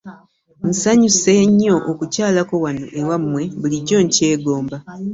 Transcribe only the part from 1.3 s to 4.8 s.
nnyo okukyalako wano ewammwe bulijjo nkyegomba.